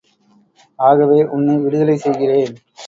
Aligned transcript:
ஆகவே 0.79 1.19
உன்னை 1.27 1.57
விடுதலை 1.57 1.97
செய்கிறேன். 1.97 2.55